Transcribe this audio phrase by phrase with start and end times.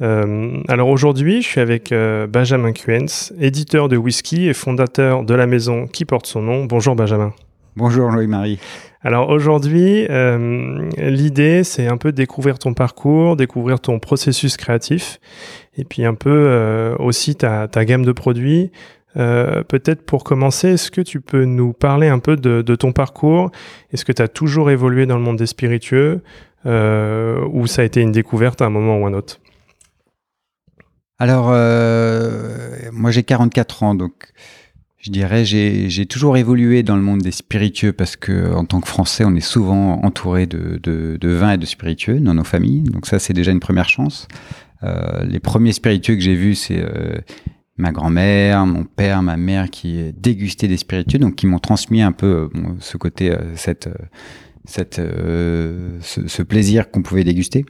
[0.00, 5.34] Euh, alors aujourd'hui, je suis avec euh, Benjamin Cuens, éditeur de whisky et fondateur de
[5.34, 6.64] la maison qui porte son nom.
[6.64, 7.32] Bonjour Benjamin.
[7.76, 8.58] Bonjour Louis-Marie.
[9.02, 15.20] Alors aujourd'hui, euh, l'idée, c'est un peu découvrir ton parcours, découvrir ton processus créatif,
[15.76, 18.70] et puis un peu aussi ta, gamme de produits.
[19.14, 23.50] Peut-être pour commencer, est-ce que tu peux nous parler un peu de, de ton parcours?
[23.92, 26.20] Est-ce que tu as toujours évolué dans le monde des spiritueux?
[26.64, 29.41] Ou ça a été une découverte à un moment ou un autre?
[31.22, 34.32] Alors, euh, moi j'ai 44 ans, donc
[34.98, 38.88] je dirais j'ai toujours évolué dans le monde des spiritueux parce que en tant que
[38.88, 42.82] Français, on est souvent entouré de, de, vins et de spiritueux dans nos familles.
[42.82, 44.26] Donc ça, c'est déjà une première chance.
[44.82, 47.20] Euh, les premiers spiritueux que j'ai vus, c'est euh,
[47.76, 52.10] ma grand-mère, mon père, ma mère qui dégustaient des spiritueux, donc qui m'ont transmis un
[52.10, 52.50] peu
[52.80, 53.88] ce côté, cette,
[54.64, 57.64] cette, ce, ce, plaisir qu'on pouvait déguster.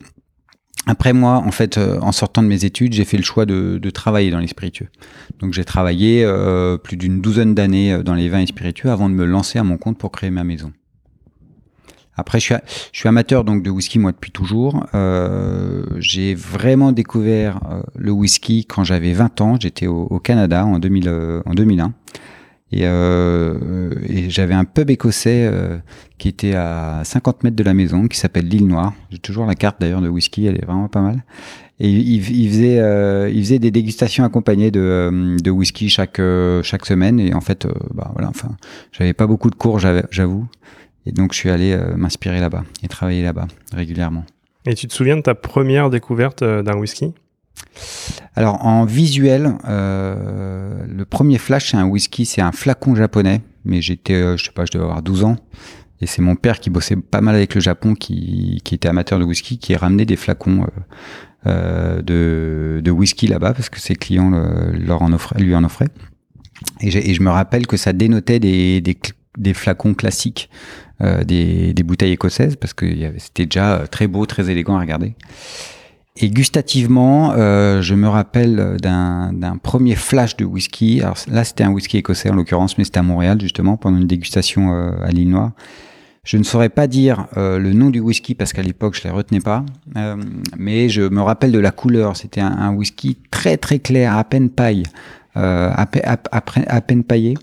[0.86, 3.78] Après moi, en fait, euh, en sortant de mes études, j'ai fait le choix de,
[3.90, 4.88] travailler dans les spiritueux.
[5.38, 9.08] Donc j'ai travaillé euh, plus d'une douzaine d'années euh, dans les vins et spiritueux avant
[9.08, 10.72] de me lancer à mon compte pour créer ma maison.
[12.16, 12.54] Après, je suis,
[12.92, 14.86] je suis amateur donc de whisky moi depuis toujours.
[15.96, 17.58] j'ai vraiment découvert
[17.96, 19.56] le whisky quand j'avais 20 ans.
[19.58, 21.94] J'étais au, Canada en, 2000, en 2001.
[22.74, 25.78] Euh, et, j'avais un pub écossais euh,
[26.18, 28.92] qui était à 50 mètres de la maison, qui s'appelle l'île Noire.
[29.10, 31.24] J'ai toujours la carte d'ailleurs de whisky, elle est vraiment pas mal.
[31.80, 36.20] Et il, faisait, euh, il faisait des dégustations accompagnées de, de whisky chaque
[36.62, 37.18] chaque semaine.
[37.18, 38.50] Et en fait, bah voilà, enfin,
[38.92, 40.46] j'avais pas beaucoup de cours, j'avoue.
[41.06, 44.24] Et donc je suis allé m'inspirer là-bas et travailler là-bas régulièrement.
[44.64, 47.14] Et tu te souviens de ta première découverte d'un whisky?
[48.34, 53.82] Alors en visuel, euh, le premier flash c'est un whisky, c'est un flacon japonais, mais
[53.82, 55.36] j'étais, euh, je sais pas, je devais avoir 12 ans.
[56.00, 59.24] Et c'est mon père qui bossait pas mal avec le Japon, qui, était amateur de
[59.24, 60.66] whisky, qui ramenait des flacons
[61.46, 65.90] euh, de, de, whisky là-bas parce que ses clients leur en offraient, lui en offraient.
[66.80, 70.50] Et, je me rappelle que ça dénotait des flacons classiques,
[71.00, 72.84] des, des, bouteilles écossaises parce que
[73.18, 75.14] c'était déjà très beau, très élégant à regarder.
[76.16, 81.00] Et gustativement, euh, je me rappelle d'un premier flash de whisky.
[81.00, 84.06] Alors là, c'était un whisky écossais en l'occurrence, mais c'était à Montréal justement pendant une
[84.06, 85.52] dégustation euh, à l'île Noire.
[86.24, 89.04] Je ne saurais pas dire euh, le nom du whisky parce qu'à l'époque je ne
[89.12, 89.64] les retenais pas,
[89.96, 90.16] euh,
[90.56, 92.16] mais je me rappelle de la couleur.
[92.16, 94.84] C'était un, un, whisky très très clair, à peine paille,
[95.36, 95.88] euh, à,
[96.30, 97.34] à, peine paillé.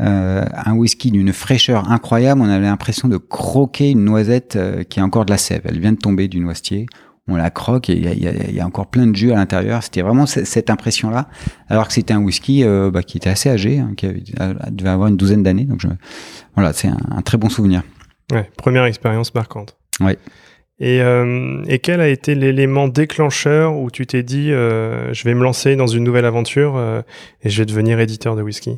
[0.00, 2.40] un whisky d'une fraîcheur incroyable.
[2.40, 5.62] On avait l'impression de croquer une noisette qui a encore de la sève.
[5.64, 6.86] Elle vient de tomber du noisetier
[7.28, 9.82] on la croque et il y a, encore plein de jus à l'intérieur.
[9.82, 11.28] C'était vraiment cette impression-là,
[11.68, 14.90] alors que c'était un whisky euh, bah, qui était assez âgé, hein, qui euh, devait
[14.90, 15.64] avoir une douzaine d'années.
[15.64, 15.88] Donc je,
[16.54, 17.82] voilà, c'est un, très bon souvenir.
[18.32, 19.76] Ouais, première expérience marquante.
[20.00, 20.18] Ouais.
[20.78, 25.42] Et, euh, et quel a été l'élément déclencheur où tu t'es dit je vais me
[25.42, 26.78] lancer dans une nouvelle aventure
[27.42, 28.76] et je vais devenir éditeur de whisky?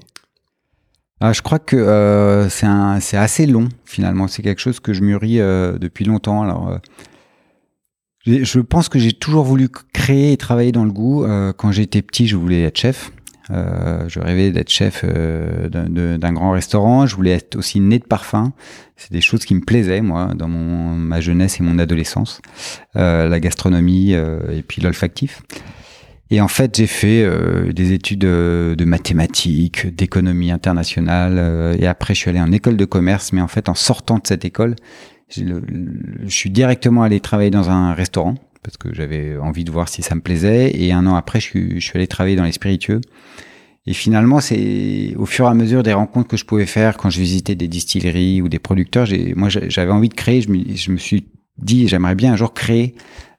[1.20, 4.28] Ah, je crois que c'est assez long finalement.
[4.28, 6.42] C'est quelque chose que je mûris depuis longtemps.
[6.42, 6.78] Alors
[8.26, 11.24] je pense que j'ai toujours voulu créer et travailler dans le goût.
[11.24, 13.12] Euh, quand j'étais petit, je voulais être chef.
[13.50, 17.06] Euh, je rêvais d'être chef euh, d'un grand restaurant.
[17.06, 18.52] Je voulais être aussi né de parfum.
[18.96, 22.42] C'est des choses qui me plaisaient, moi, dans mon, ma jeunesse et mon adolescence.
[22.94, 25.42] la gastronomie et puis l'olfactif.
[26.30, 27.26] Et en fait, j'ai fait
[27.72, 31.76] des études de mathématiques, d'économie internationale.
[31.80, 33.32] et après, je suis allé en école de commerce.
[33.32, 34.74] Mais en fait, en sortant de cette école,
[35.30, 40.02] je suis directement allé travailler dans un restaurant parce que j'avais envie de voir si
[40.02, 40.70] ça me plaisait.
[40.74, 43.00] Et un an après, je suis, allé travailler dans les spiritueux.
[43.86, 47.08] Et finalement, c'est au fur et à mesure des rencontres que je pouvais faire quand
[47.08, 49.06] je visitais des distilleries ou des producteurs.
[49.36, 50.42] Moi, j'avais envie de créer.
[50.42, 51.26] Je me, je me suis
[51.56, 52.94] dit, j'aimerais bien un jour créer,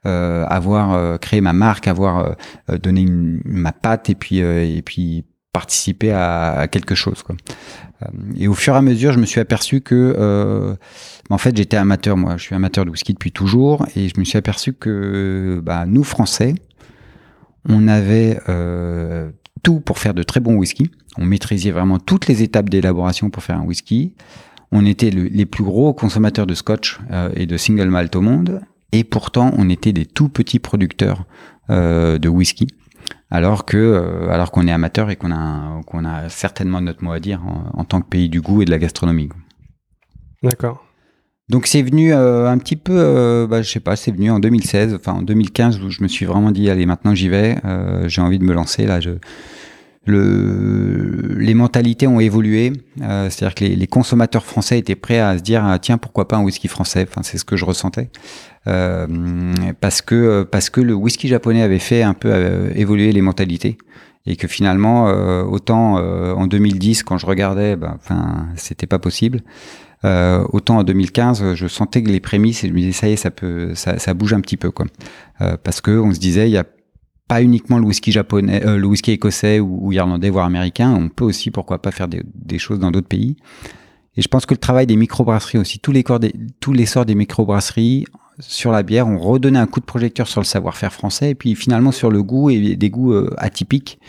[0.06, 2.36] euh, avoir euh, créé ma marque, avoir
[2.70, 7.24] euh, donné une, ma patte et puis et puis participer à, quelque chose.
[7.24, 7.36] Quoi.
[8.38, 10.78] Et au fur et à mesure, je me suis aperçu que,
[11.30, 12.18] en fait, j'étais amateur.
[12.18, 15.86] Moi, je suis amateur de whisky depuis toujours, et je me suis aperçu que bah,
[15.88, 16.56] nous Français,
[17.68, 18.40] on avait
[19.63, 20.90] tout pour faire de très bons whisky.
[21.18, 24.13] On maîtrisait vraiment toutes les étapes d'élaboration pour faire un whisky.
[24.72, 28.62] On était les plus gros consommateurs de scotch euh, et de single malt au monde.
[28.92, 31.25] Et pourtant, on était des tout petits producteurs
[31.69, 32.68] euh, de whisky.
[33.32, 37.12] Alors que, euh, alors qu'on est amateur et qu'on a, qu'on a certainement notre mot
[37.12, 37.42] à dire
[37.74, 39.30] en, tant que pays du goût et de la gastronomie.
[40.44, 40.86] D'accord.
[41.50, 45.14] Donc c'est venu un petit peu, bah, je sais pas, c'est venu en 2016, enfin
[45.14, 47.58] en 2015 où je me suis vraiment dit allez maintenant j'y vais,
[48.06, 49.00] j'ai envie de me lancer là.
[49.00, 49.12] Je,
[50.10, 52.74] le, les mentalités ont évolué.
[53.02, 56.28] Euh, C'est-à-dire que les, les, consommateurs français étaient prêts à se dire ah, tiens pourquoi
[56.28, 57.06] pas un whisky français.
[57.08, 58.59] Enfin c'est ce que je ressentais euh,
[59.80, 63.77] parce que parce que le whisky japonais avait fait un peu euh, évoluer les mentalités
[64.25, 69.00] et que finalement euh, autant euh, en 2010 quand je regardais, ben, enfin c'était pas
[69.00, 69.42] possible.
[70.04, 73.16] autant en 2015, je sentais que les prémices et je me disais ça y est,
[73.16, 74.86] ça peut, ça, ça bouge un petit peu quoi,
[75.63, 76.66] parce que on se disait il y a
[77.30, 80.92] pas uniquement le whisky japonais, euh, le whisky écossais ou, irlandais, voire américain.
[80.92, 83.38] On peut aussi, pourquoi pas, faire des, choses dans d'autres pays.
[84.18, 86.19] Et je pense que le travail des microbrasseries aussi, tous les, corps
[86.60, 88.06] tous les sorts des microbrasseries
[88.40, 91.56] sur la bière ont redonné un coup de projecteur sur le savoir-faire français et puis
[91.56, 94.00] finalement sur le goût et des goûts euh, atypiques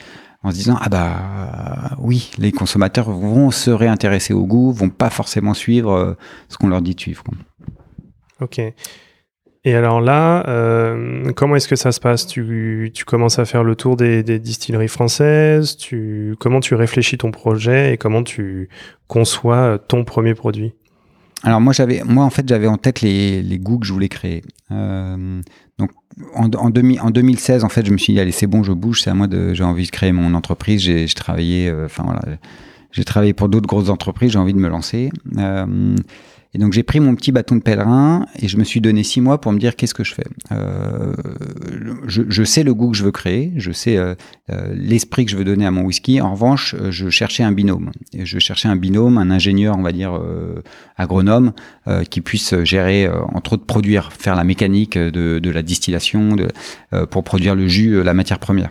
[0.43, 5.11] en se disant ah bah oui les consommateurs vont se réintéresser au goût vont pas
[5.11, 6.15] forcément suivre euh,
[6.49, 7.25] ce qu'on leur dit de suivre.
[8.41, 8.61] Ok.
[9.63, 12.27] Et alors là, euh, comment est-ce que ça se passe?
[12.27, 15.77] Tu, commences à faire le tour des, des, distilleries françaises?
[15.77, 18.71] Tu, Comment tu réfléchis ton projet et comment tu
[19.07, 20.73] conçois ton premier produit?
[21.43, 24.09] Alors moi, j'avais, moi en fait, j'avais en tête les, les, goûts que je voulais
[24.09, 24.43] créer.
[24.71, 25.41] Euh,
[25.79, 25.91] donc
[26.35, 28.73] en, en, demi, en 2016, en fait, je me suis dit allez, c'est bon, je
[28.73, 30.83] bouge, c'est à moi de, j'ai envie de créer mon entreprise.
[30.83, 32.21] J'ai, travaillé, euh, enfin voilà,
[32.93, 35.11] j'ai travaillé pour d'autres grosses entreprises, j'ai envie de me lancer.
[35.39, 35.97] Euh,
[36.53, 39.21] et donc j'ai pris mon petit bâton de pèlerin et je me suis donné six
[39.21, 40.27] mois pour me dire qu'est-ce que je fais?
[42.11, 44.15] Je, sais le goût que je veux créer, je sais euh,
[44.51, 46.21] euh l'esprit que je veux donner à mon whisky.
[46.21, 47.93] En revanche, euh, je cherchais un binôme.
[48.15, 50.21] Je cherchais un binôme, un ingénieur, on va dire
[50.97, 51.53] agronome,
[52.11, 56.37] qui puisse gérer, entre autres, produire, faire la mécanique de, la distillation,
[57.11, 58.71] pour produire le jus, la matière première.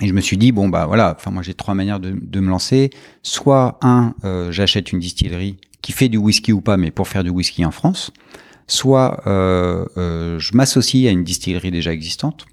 [0.00, 2.48] Et je me suis dit bon bah voilà, enfin moi j'ai trois manières de, me
[2.48, 2.90] lancer.
[3.22, 4.14] Soit un,
[4.50, 7.70] j'achète une distillerie qui fait du whisky ou pas, mais pour faire du whisky en
[7.70, 8.10] France,
[8.66, 12.46] soit euh, euh, je m'associe à une distillerie déjà existante,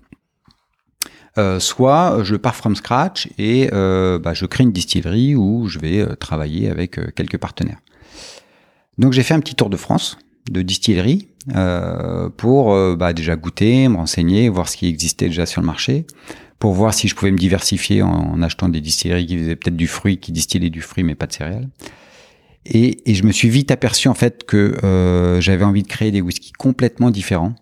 [1.37, 6.15] euh, soit je pars from scratch et bah, je crée une distillerie où je vais
[6.17, 7.79] travailler avec quelques partenaires.
[8.97, 10.17] Donc j'ai fait un petit tour de France
[10.49, 11.29] de distillerie
[12.37, 16.05] pour bah, déjà goûter, me renseigner, voir ce qui existait déjà sur le marché,
[16.59, 19.77] pour voir si je pouvais me diversifier en, en achetant des distilleries qui faisaient peut-être
[19.77, 21.69] du fruit, qui distillaient du fruit mais pas de céréales.
[22.65, 26.11] Et, et, je me suis vite aperçu en fait que euh, j'avais envie de créer
[26.11, 27.55] des whiskies complètement différents,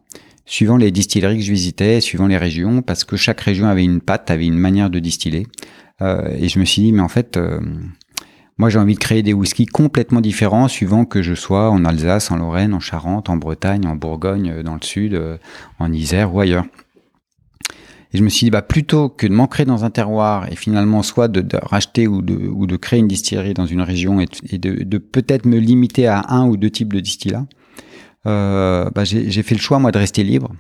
[0.46, 4.02] suivant les distilleries que je visitais, suivant les régions, parce que chaque région avait une
[4.02, 5.48] patte, avait une manière de distiller.
[6.02, 7.62] Euh, et je me suis dit, mais en fait, euh,
[8.60, 12.30] moi j'ai envie de créer des whiskies complètement différents, suivant que je sois en Alsace,
[12.30, 15.38] en Lorraine, en Charente, en Bretagne, en Bourgogne, euh, dans le sud, euh,
[15.80, 16.66] en Isère ou ailleurs.
[18.12, 21.04] Et je me suis dit, bah, plutôt que de m'ancrer dans un terroir et finalement
[21.04, 24.98] soit de, racheter ou de, ou de créer une distillerie dans une région et, de,
[24.98, 27.46] peut-être me limiter à un ou deux types de distillats,
[28.26, 30.52] euh, bah, j'ai fait le choix, moi, de rester libre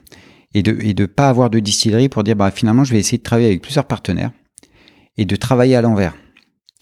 [0.53, 3.17] et de et de pas avoir de distillerie pour dire, bah, finalement, je vais essayer
[3.17, 4.31] de travailler avec plusieurs partenaires
[5.17, 6.13] et de travailler à l'envers.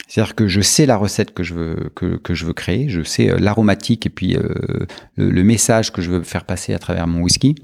[0.07, 3.01] C'est-à-dire que je sais la recette que je veux que, que je veux créer, je
[3.03, 4.85] sais euh, l'aromatique et puis euh,
[5.17, 7.55] le, message que je veux faire passer à travers mon whisky.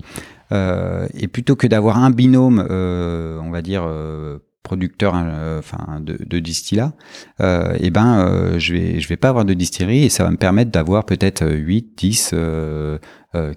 [0.53, 6.17] Euh, et plutôt que d'avoir un binôme, euh, on va dire euh, producteur enfin de,
[6.23, 6.93] de distillat
[7.41, 10.37] euh, et ben je vais je vais pas avoir de distillerie et ça va me
[10.37, 12.35] permettre d'avoir peut-être 8 10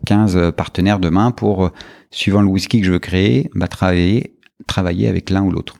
[0.04, 1.70] 15 partenaires demain pour
[2.10, 5.76] suivant le whisky que je veux créer bah, travailler avec l'un ou l'autre.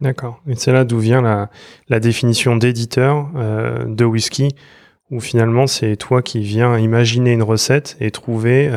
[0.00, 0.40] D'accord.
[0.46, 1.48] Et c'est là d'où vient
[1.88, 4.50] la définition d'éditeur de whisky
[5.12, 8.68] où finalement c'est toi qui viens imaginer une recette et trouver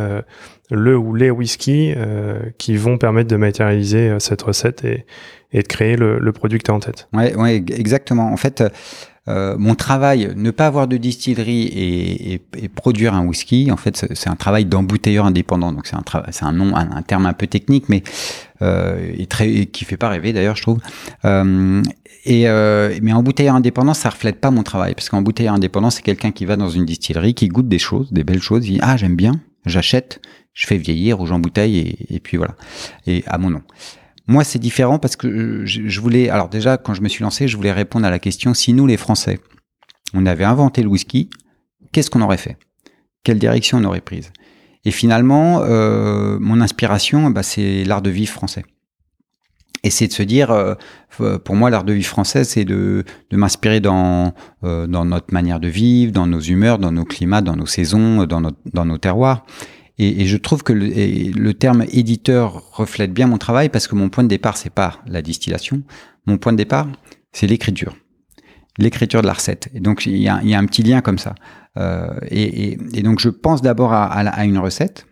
[0.71, 5.05] le ou les whisky euh, qui vont permettre de matérialiser euh, cette recette et,
[5.51, 7.07] et de créer le, le produit que tu as en tête.
[7.13, 8.31] Ouais, ouais, exactement.
[8.31, 8.63] En fait,
[9.27, 13.77] euh, mon travail, ne pas avoir de distillerie et, et, et produire un whisky, en
[13.77, 15.71] fait, c'est un travail d'embouteilleur indépendant.
[15.71, 18.03] Donc c'est un, c'est un nom, un, terme un peu technique, mais
[18.61, 20.79] euh, et très, et qui fait pas rêver d'ailleurs, je trouve.
[21.25, 21.81] Euh,
[22.25, 26.31] et euh, mais embouteilleur indépendant, ça reflète pas mon travail, parce qu'embouteilleur indépendant, c'est quelqu'un
[26.31, 28.95] qui va dans une distillerie, qui goûte des choses, des belles choses, il dit ah
[28.95, 29.33] j'aime bien,
[29.65, 30.21] j'achète,
[30.53, 32.55] je fais vieillir ou j'embouteille et, et puis voilà,
[33.07, 33.61] et à mon nom.
[34.27, 36.29] Moi, c'est différent parce que je, voulais.
[36.29, 38.87] Alors déjà, quand je me suis lancé, je voulais répondre à la question si nous,
[38.87, 39.39] les Français,
[40.13, 41.29] on avait inventé le whisky,
[41.91, 42.57] qu'est-ce qu'on aurait fait?
[43.23, 44.31] Quelle direction on aurait prise?
[44.83, 48.63] Et finalement, euh, mon inspiration, bah, c'est l'art de vivre français.
[49.83, 50.73] Et c'est de se dire, euh,
[51.43, 56.11] pour moi, l'art de vivre français, c'est de, m'inspirer dans, euh, notre manière de vivre,
[56.11, 59.45] dans nos humeurs, dans nos climats, dans nos saisons, dans nos terroirs.
[59.97, 64.23] Et, je trouve que le, terme éditeur reflète bien mon travail parce que mon point
[64.23, 65.83] de départ, c'est pas la distillation.
[66.25, 66.87] Mon point de départ,
[67.31, 67.95] c'est l'écriture.
[68.77, 69.69] L'écriture de la recette.
[69.73, 71.35] Et donc, il y a, un petit lien comme ça.
[71.77, 75.07] Euh, et, donc, je pense d'abord à, à, une recette.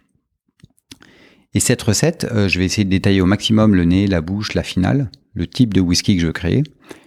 [1.53, 4.53] Et cette recette, euh, je vais essayer de détailler au maximum le nez, la bouche,
[4.53, 6.63] la finale, le type de whisky que je veux créer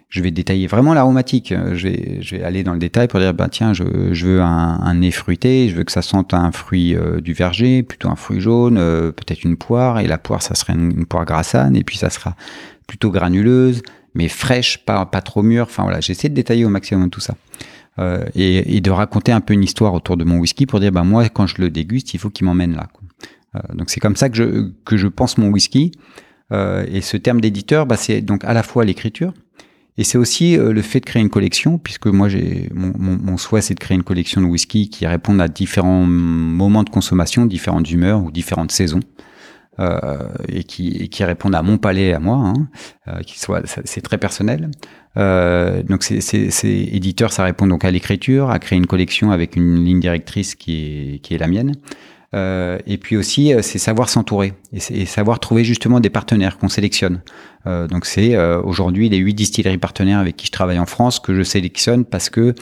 [0.09, 1.53] je vais détailler vraiment l'aromatique.
[1.53, 4.27] Euh, je vais, je vais aller dans le détail pour dire, ben tiens, je, je
[4.27, 7.83] veux un, un, nez fruité, je veux que ça sente un fruit euh, du verger,
[7.83, 11.25] plutôt un fruit jaune, euh, peut-être une poire, et la poire, ça serait une, poire
[11.25, 12.37] grassane, et puis ça sera
[12.87, 13.83] plutôt granuleuse,
[14.15, 15.65] mais fraîche, pas, pas trop mûre.
[15.65, 17.35] Enfin voilà, j'essaie de détailler au maximum tout ça.
[18.35, 21.03] Et, et, de raconter un peu une histoire autour de mon whisky pour dire, ben
[21.03, 22.89] moi, quand je le déguste, il faut qu'il m'emmène là.
[22.93, 23.63] Quoi.
[23.75, 25.93] donc c'est comme ça que je, que je pense mon whisky.
[26.53, 29.33] et ce terme d'éditeur, bah, c'est donc à la fois l'écriture,
[29.99, 33.17] et c'est aussi euh, le fait de créer une collection, puisque moi, j'ai mon, mon,
[33.17, 36.91] mon, souhait, c'est de créer une collection de whisky qui répondent à différents moments de
[36.91, 39.01] consommation, différentes humeurs ou différentes saisons.
[39.79, 42.69] Euh, et, qui, et qui répondent à mon palais à moi, hein,
[43.09, 44.71] euh, qui soit, c'est très personnel.
[45.19, 49.33] Euh, donc c'est, c'est, c'est éditeur, ça répond donc à l'écriture, à créer une collection
[49.33, 51.73] avec une ligne directrice qui est, qui est la mienne.
[52.35, 56.69] Euh, et puis aussi, euh, c'est savoir s'entourer et, savoir trouver justement des partenaires qu'on
[56.69, 57.23] sélectionne.
[57.67, 61.21] Euh, donc c'est euh, aujourd'hui les huit distilleries partenaires avec qui je travaille en France
[61.21, 62.55] que je sélectionne parce que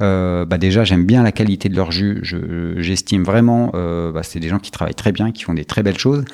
[0.00, 2.18] bah déjà j'aime bien la qualité de leur jus.
[2.22, 3.70] Je, j'estime vraiment,
[4.12, 6.24] bah c'est des gens qui travaillent très bien, qui font des très belles choses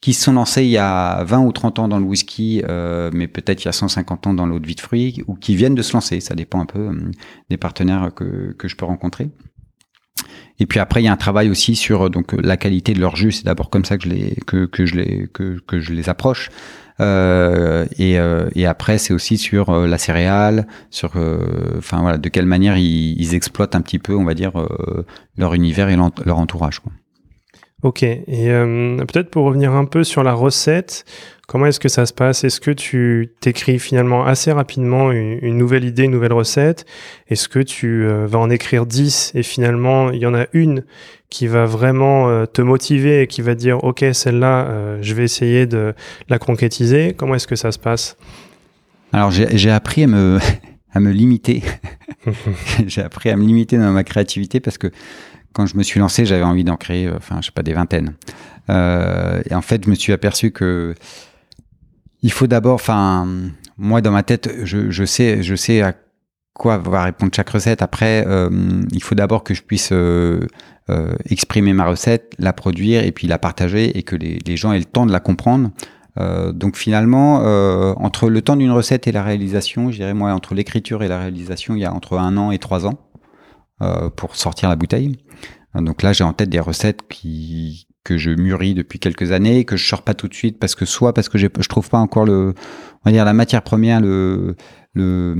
[0.00, 3.10] qui se sont lancés il y a 20 ou 30 ans dans le whisky, euh,
[3.12, 5.56] mais peut-être il y a 150 ans dans l'eau de vie de fruits, ou qui
[5.56, 6.20] viennent de se lancer.
[6.20, 6.90] Ça dépend un peu
[7.50, 9.30] des partenaires que, que je peux rencontrer.
[10.60, 13.00] Et puis après, il y a un travail aussi sur euh, donc la qualité de
[13.00, 13.32] leur jus.
[13.32, 16.08] C'est d'abord comme ça que je les que, que je les que, que je les
[16.08, 16.50] approche.
[17.00, 21.12] Euh, et, euh, et après, c'est aussi sur euh, la céréale, sur
[21.76, 24.52] enfin voilà, de quelle manière ils, ils, exploitent un petit peu, on va dire,
[25.36, 26.80] leur univers et leur entourage.
[26.80, 26.92] Quoi.
[27.82, 28.02] Ok.
[28.02, 31.04] Et peut-être pour revenir un peu sur la recette,
[31.48, 32.44] Comment est-ce que ça se passe?
[32.44, 36.84] Est-ce que tu t'écris finalement assez rapidement une, nouvelle idée, une nouvelle recette?
[37.28, 40.84] Est-ce que tu euh, vas en écrire 10 et finalement il y en a une
[41.30, 45.24] qui va vraiment euh, te motiver et qui va dire ok celle-là euh, je vais
[45.24, 45.94] essayer de
[46.28, 48.18] la concrétiser Comment est-ce que ça se passe?
[49.14, 50.38] Alors j'ai appris à me,
[50.92, 51.62] à me limiter.
[52.86, 54.88] j'ai appris à me limiter dans ma créativité parce que
[55.54, 58.14] quand je me suis lancé, j'avais envie d'en créer, enfin, je sais pas, des vingtaines.
[58.68, 60.94] Et en fait, je me suis aperçu que
[62.22, 63.26] il faut d'abord, enfin,
[63.76, 65.94] moi dans ma tête, je, je, sais, je sais à
[66.54, 67.82] quoi va répondre chaque recette.
[67.82, 68.50] Après, euh,
[68.92, 70.46] il faut d'abord que je puisse euh,
[70.90, 74.72] euh, exprimer ma recette, la produire et puis la partager et que les, les gens
[74.72, 75.70] aient le temps de la comprendre.
[76.18, 80.32] Euh, donc finalement, euh, entre le temps d'une recette et la réalisation, je dirais moi
[80.32, 82.98] entre l'écriture et la réalisation, il y a entre un an et trois ans
[83.82, 85.16] euh, pour sortir la bouteille.
[85.74, 89.76] Donc là, j'ai en tête des recettes qui, que je mûris depuis quelques années, que
[89.76, 92.24] je sors pas tout de suite parce que soit parce que je trouve pas encore
[92.24, 92.54] le,
[93.04, 94.56] on va dire la matière première, le,
[94.94, 95.34] le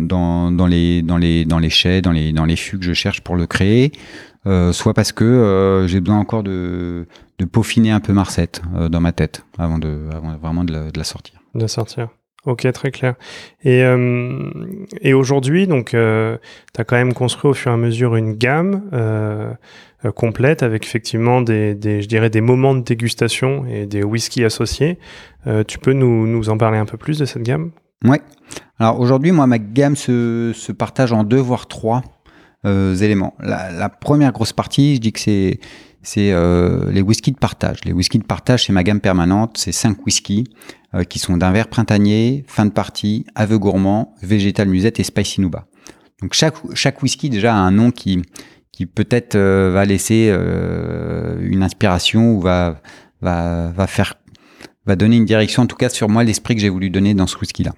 [0.00, 2.92] dans, dans les dans les dans les chais, dans les dans les fûts que je
[2.92, 3.92] cherche pour le créer,
[4.46, 7.06] euh, soit parce que euh, j'ai besoin encore de,
[7.38, 10.72] de peaufiner un peu ma recette euh, dans ma tête avant de avant vraiment de
[10.72, 11.40] la, de la sortir.
[11.54, 12.08] De la sortir.
[12.44, 13.14] Ok, très clair.
[13.62, 13.82] Et,
[15.02, 18.88] et aujourd'hui, donc, tu as quand même construit au fur et à mesure une gamme
[20.04, 24.96] euh, complète avec effectivement des, je dirais, des moments de dégustation et des whisky associés.
[25.48, 27.72] Euh, tu peux nous, en parler un peu plus de cette gamme?
[28.04, 28.20] Ouais.
[28.78, 32.02] Alors aujourd'hui, moi, ma gamme se, se partage en deux voire trois
[32.64, 33.34] euh, éléments.
[33.40, 35.58] La, première grosse partie, je dis que c'est
[36.00, 36.32] c'est
[36.90, 37.84] les whiskies de partage.
[37.84, 39.58] Les whiskies de partage, c'est ma gamme permanente.
[39.58, 40.44] C'est cinq whiskies
[41.08, 45.66] qui sont d'un verre printanier, fin de partie, aveu gourmand, végétal musette et spicy nouba.
[46.22, 48.22] Donc chaque chaque whisky déjà a un nom qui
[48.78, 52.80] qui peut-être euh, va laisser euh, une inspiration ou va
[53.20, 54.14] va va faire
[54.86, 57.26] va donner une direction en tout cas sur moi l'esprit que j'ai voulu donner dans
[57.26, 57.72] ce whisky là.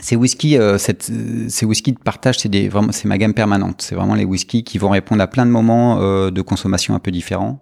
[0.00, 1.10] Ces whisky, euh, cette,
[1.48, 3.82] ces whisky de partage, c'est des vraiment, c'est ma gamme permanente.
[3.82, 7.00] C'est vraiment les whisky qui vont répondre à plein de moments euh, de consommation un
[7.00, 7.60] peu différents,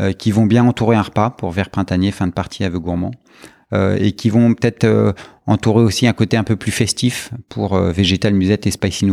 [0.00, 3.10] euh, qui vont bien entourer un repas pour verre printanier, fin de partie avec gourmand,
[3.74, 5.14] euh, et qui vont peut-être
[5.46, 9.06] entourer aussi un côté un peu plus festif pour végétal musette et spicy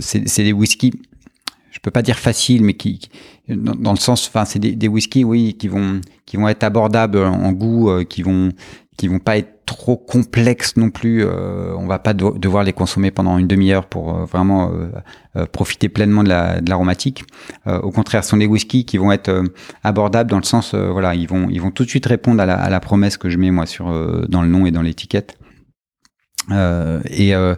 [0.00, 0.92] c'est, c'est des whisky
[1.78, 3.08] je peux pas dire facile, mais qui
[3.48, 7.18] dans, le sens, enfin, c'est des, des whiskies, oui, qui vont, qui vont être abordables
[7.18, 8.50] en goût, euh, qui vont,
[8.96, 11.24] qui vont pas être trop complexes non plus.
[11.24, 14.72] Euh, on va pas devoir les consommer pendant une demi-heure pour euh, vraiment
[15.52, 17.22] profiter pleinement de l'aromatique.
[17.66, 19.44] au contraire, ce sont des whiskies qui vont être
[19.84, 22.56] abordables dans le sens, voilà, ils vont, ils vont tout de suite répondre à la,
[22.56, 23.86] à la promesse que je mets moi sur
[24.28, 25.38] dans le nom et dans l'étiquette.
[26.50, 27.54] Euh, et, euh,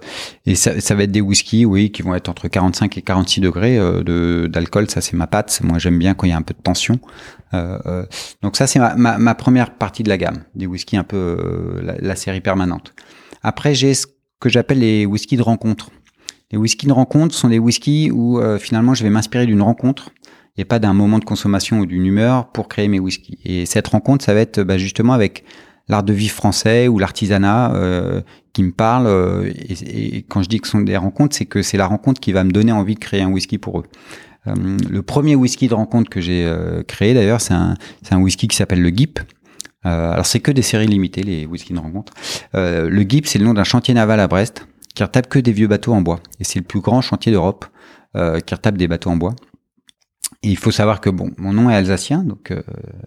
[0.47, 3.41] et ça, ça, va être des whiskies, oui, qui vont être entre 45 et 46
[3.41, 4.91] degrés euh, d'alcool.
[4.91, 5.61] Ça, c'est ma patte.
[5.63, 6.99] Moi, j'aime bien quand il y a un peu de tension.
[7.55, 8.07] Euh, euh,
[8.43, 11.81] donc ça, c'est ma, ma, ma, première partie de la gamme, des whiskies un peu
[11.83, 12.95] la, la, série permanente.
[13.43, 14.07] Après, j'ai ce
[14.41, 15.91] que j'appelle les whiskies de rencontre.
[16.53, 20.11] Les whiskies de rencontre sont des whiskies où finalement, je vais m'inspirer d'une rencontre
[20.57, 23.39] et pas d'un moment de consommation ou d'une humeur pour créer mes whiskies.
[23.45, 25.45] Et cette rencontre, ça va être bah, justement avec
[25.91, 29.07] l'art de vivre français ou l'artisanat euh, qui me parle.
[29.07, 32.21] Euh, et, quand je dis que ce sont des rencontres, c'est que c'est la rencontre
[32.21, 33.85] qui va me donner envie de créer un whisky pour eux.
[34.47, 34.55] Euh,
[34.89, 36.51] le premier whisky de rencontre que j'ai
[36.87, 37.75] créé d'ailleurs, c'est un,
[38.11, 39.21] un whisky qui s'appelle le GIP.
[39.83, 42.15] alors c'est que des séries limitées, les whisky de rencontre.
[42.55, 45.69] le GIP, c'est le nom d'un chantier naval à Brest qui retape que des vieux
[45.69, 46.21] bateaux en bois.
[46.39, 47.67] Et c'est le plus grand chantier d'Europe
[48.15, 49.35] qui retape des bateaux en bois.
[50.43, 52.63] Il faut savoir que bon, mon nom est alsacien, donc euh,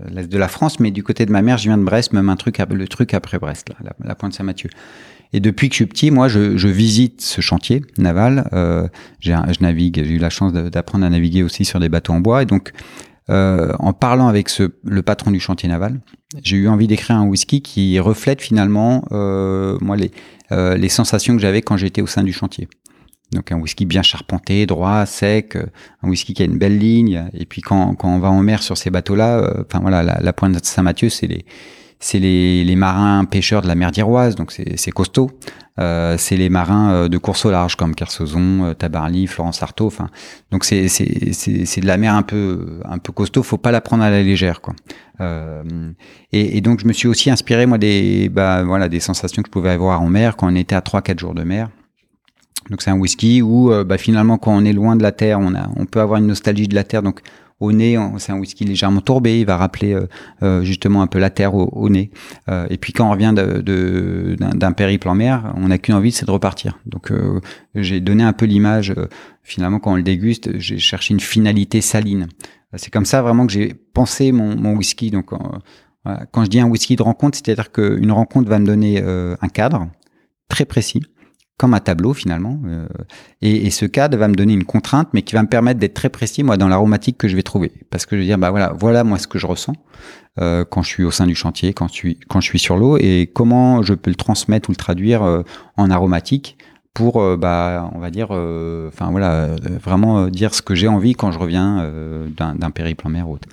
[0.07, 2.29] l'est de la France, mais du côté de ma mère, je viens de Brest, même
[2.29, 4.69] un truc, le truc après Brest, là, la, pointe Saint-Mathieu.
[5.35, 8.47] Et depuis que je suis petit, moi, je, je visite ce chantier naval.
[8.53, 8.87] Euh,
[9.19, 12.43] je navigue, j'ai eu la chance d'apprendre à naviguer aussi sur des bateaux en bois,
[12.43, 12.71] et donc
[13.29, 16.01] euh, en parlant avec ce, le patron du chantier naval,
[16.43, 20.11] j'ai eu envie d'écrire un whisky qui reflète finalement euh, moi les,
[20.51, 22.67] euh, les sensations que j'avais quand j'étais au sein du chantier.
[23.33, 25.65] Donc un whisky bien charpenté, droit, sec, euh,
[26.01, 27.25] un whisky qui a une belle ligne.
[27.33, 30.19] Et puis quand, quand on va en mer sur ces bateaux-là, euh, enfin voilà, la,
[30.21, 31.45] la, pointe de Saint-Mathieu, c'est les
[31.99, 35.31] c'est les, les, marins pêcheurs de la mer d'Iroise, donc c'est costaud.
[35.79, 39.87] Euh, c'est les marins euh, de course au large comme Kersozon, Tabarly, Florence Artaud.
[39.87, 40.09] Enfin,
[40.51, 43.41] donc c'est c'est de la mer un peu un peu costaud.
[43.41, 44.75] Faut pas la prendre à la légère, quoi.
[45.21, 45.63] Euh,
[46.31, 49.47] et, et, donc je me suis aussi inspiré moi des bah voilà des sensations que
[49.47, 51.69] je pouvais avoir en mer quand on était à 3-4 jours de mer.
[52.69, 55.39] Donc c'est un whisky où euh, bah, finalement quand on est loin de la terre,
[55.39, 57.03] on, a, on peut avoir une nostalgie de la terre.
[57.03, 57.21] Donc
[57.59, 60.07] au nez, c'est un whisky légèrement tourbé, il va rappeler euh,
[60.41, 62.11] euh, justement un peu la terre au, nez.
[62.69, 66.31] et puis quand on revient d'un périple en mer, on n'a qu'une envie, c'est de
[66.31, 66.79] repartir.
[66.85, 67.13] Donc
[67.75, 68.93] j'ai donné un peu l'image,
[69.43, 72.27] finalement quand on le déguste, j'ai cherché une finalité saline.
[72.75, 75.11] C'est comme ça vraiment que j'ai pensé mon, mon whisky.
[75.11, 75.29] Donc
[76.31, 79.87] quand je dis un whisky de rencontre, c'est-à-dire qu'une rencontre va me donner un cadre
[80.49, 81.01] très précis
[81.57, 82.59] comme un tableau finalement.
[82.65, 82.87] Euh,
[83.41, 85.93] et, et, ce cadre va me donner une contrainte, mais qui va me permettre d'être
[85.93, 88.49] très précis moi dans l'aromatique que je vais trouver, parce que je vais dire bah
[88.51, 89.75] voilà, voilà moi ce que je ressens
[90.41, 92.77] euh, quand je suis au sein du chantier, quand je suis quand je suis sur
[92.77, 95.43] l'eau, et comment je peux le transmettre ou le traduire euh,
[95.77, 96.57] en aromatique
[96.95, 101.31] pour euh, bah on va dire, enfin voilà, vraiment dire ce que j'ai envie quand
[101.31, 101.91] je reviens
[102.35, 103.43] d'un périple en mer haute.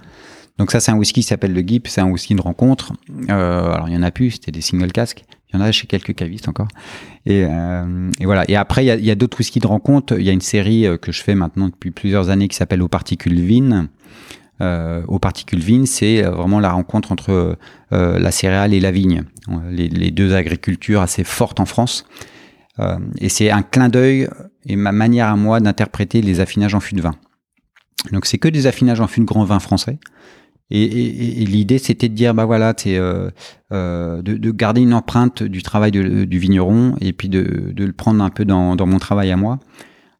[0.58, 2.92] Donc ça c'est un whisky qui s'appelle le Gip, c'est un whisky de rencontre.
[3.28, 5.24] alors il y en a plus, c'était des single casques.
[5.52, 6.68] Il y en a chez quelques cavistes encore.
[7.26, 8.44] Et, euh, voilà.
[8.48, 10.18] Et après, il y a, d'autres whiskies de rencontre.
[10.18, 12.82] Il y a une série euh, que je fais maintenant depuis plusieurs années qui s'appelle
[12.82, 13.88] Aux particules vines.
[14.60, 17.56] Euh, aux particules vines, c'est vraiment la rencontre entre
[17.90, 19.24] la céréale et la vigne,
[19.70, 22.04] les, les, deux agricultures assez fortes en France.
[23.18, 24.28] Et c'est un clin d'œil
[24.66, 27.14] et ma manière à moi d'interpréter les affinages en fût de vin.
[28.12, 29.98] Donc c'est que des affinages en fût de grand vin français.
[30.70, 33.30] Et, et, l'idée, c'était de dire, bah voilà, c'est euh,
[33.72, 37.84] euh, de, de, garder une empreinte du travail de, du vigneron et puis de, de,
[37.84, 39.58] le prendre un peu dans, dans mon travail à moi,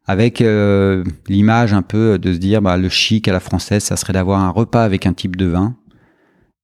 [0.05, 3.95] avec euh, l'image un peu de se dire, bah le chic à la française, ça
[3.95, 5.75] serait d'avoir un repas avec un type de vin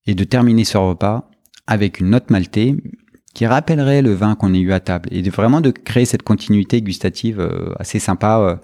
[0.05, 1.29] et de terminer ce repas
[1.65, 2.75] avec une note maltée
[3.33, 6.23] qui rappellerait le vin qu'on a eu à table et de vraiment de créer cette
[6.23, 8.39] continuité gustative euh, assez sympa.
[8.39, 8.55] Euh.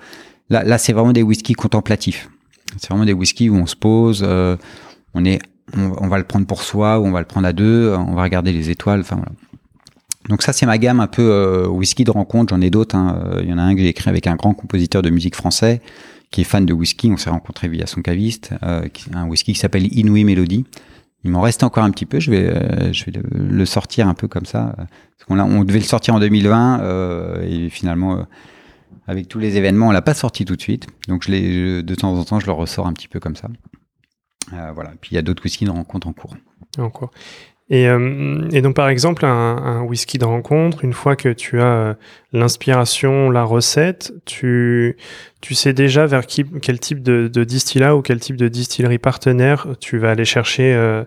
[0.50, 2.28] Là, là c'est vraiment des whiskies contemplatifs.
[2.78, 4.58] C'est vraiment des whiskies où on se pose, euh,
[5.13, 5.39] on est,
[5.76, 8.23] on, va le prendre pour soi ou on va le prendre à deux, on va
[8.23, 9.04] regarder les étoiles.
[10.30, 12.54] Donc ça c'est ma gamme un peu euh, whisky de rencontre.
[12.54, 12.95] J'en ai d'autres.
[12.95, 13.21] Hein.
[13.26, 15.36] Euh, il y en a un que j'ai écrit avec un grand compositeur de musique
[15.36, 15.82] français
[16.32, 17.12] qui est fan de whisky.
[17.12, 18.52] On s'est rencontré via son caviste.
[18.63, 20.65] Euh, un whisky qui s'appelle Inouï Melody.
[21.26, 22.19] Il m'en reste encore un petit peu.
[22.19, 22.91] Je vais, euh,
[23.32, 24.76] le, sortir un peu comme ça.
[25.30, 28.26] On devait le sortir en 2020 et finalement
[29.08, 30.88] avec tous les événements, on l'a pas sorti tout de suite.
[31.08, 33.47] Donc de temps en temps, je le ressors un petit peu comme ça.
[34.54, 34.92] Euh, voilà.
[35.02, 36.36] Puis il y a d'autres whiskies de rencontre en cours.
[36.78, 37.12] En cours.
[37.70, 41.94] Et, euh, donc, par exemple, un, whisky de rencontre, une fois que tu as euh,
[42.34, 44.98] l'inspiration, la recette, tu,
[45.42, 49.68] tu sais déjà vers qui, quel type de, distillat ou quel type de distillerie partenaire
[49.80, 51.04] tu vas aller chercher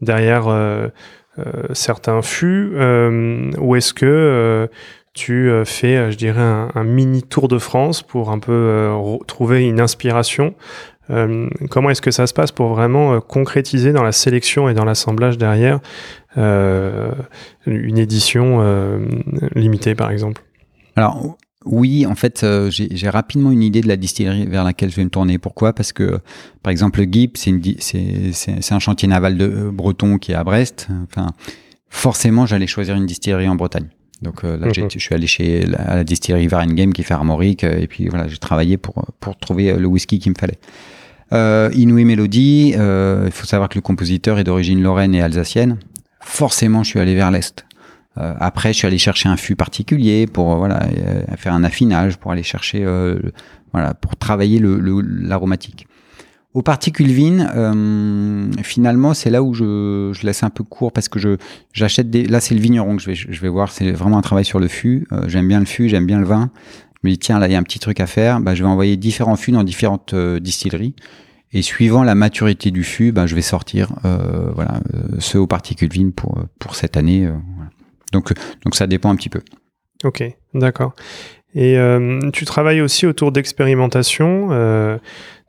[0.00, 0.48] derrière
[1.72, 2.72] certains fûts,
[3.58, 4.68] ou est-ce que
[5.12, 8.90] tu fais, je dirais, un, mini tour de France pour un peu
[9.26, 10.54] trouver une inspiration
[11.70, 15.38] comment est-ce que ça se passe pour vraiment concrétiser dans la sélection et dans l'assemblage
[15.38, 15.80] derrière
[16.36, 18.62] une édition
[19.54, 20.42] limitée, par exemple?
[20.96, 25.04] Alors, oui, en fait, j'ai rapidement une idée de la distillerie vers laquelle je vais
[25.04, 25.38] me tourner.
[25.38, 25.72] Pourquoi?
[25.72, 26.18] Parce que,
[26.62, 30.88] par exemple, le GIP, c'est un chantier naval de breton qui est à Brest.
[31.04, 31.32] Enfin,
[31.88, 33.88] forcément, j'allais choisir une distillerie en Bretagne.
[34.22, 34.90] Donc euh, là, mhm.
[34.90, 38.26] je suis allé chez la, la distillerie Varenheim qui fait armorique, euh, et puis voilà,
[38.26, 40.58] j'ai travaillé pour, pour trouver euh, le whisky qu'il me fallait.
[41.32, 45.78] Euh, Inouï Mélodie, il faut savoir que le compositeur est d'origine lorraine et alsacienne.
[46.20, 47.64] Forcément, je suis allé vers l'est.
[48.16, 50.80] après, je suis allé chercher un fût particulier pour voilà
[51.36, 52.84] faire un affinage, pour aller chercher
[53.72, 55.86] voilà pour travailler l'aromatique.
[56.54, 61.10] Aux particules vines, euh, finalement, c'est là où je, je, laisse un peu court parce
[61.10, 61.36] que je
[61.74, 62.24] j'achète des.
[62.24, 63.70] Là, c'est le vigneron que je vais, je vais voir.
[63.70, 65.06] C'est vraiment un travail sur le fût.
[65.12, 66.50] Euh, j'aime bien le fût, j'aime bien le vin.
[67.02, 68.40] Je me dis tiens, là, il y a un petit truc à faire.
[68.40, 70.94] Bah, je vais envoyer différents fûts dans différentes euh, distilleries.
[71.52, 74.80] Et suivant la maturité du fût, bah, je vais sortir euh, voilà
[75.18, 77.26] ceux aux particules vines pour cette année.
[78.12, 78.34] Donc
[78.72, 79.40] ça dépend un petit peu.
[80.04, 80.94] Ok, d'accord.
[81.54, 81.78] Et
[82.34, 84.50] tu travailles aussi autour d'expérimentation.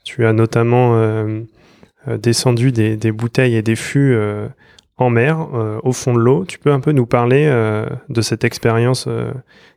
[0.10, 1.42] Tu as notamment euh,
[2.08, 4.48] euh, descendu des, bouteilles et des fûts euh,
[5.00, 5.48] en mer,
[5.84, 6.46] au fond de l'eau.
[6.46, 7.46] Tu peux un peu nous parler
[8.10, 9.08] de cette expérience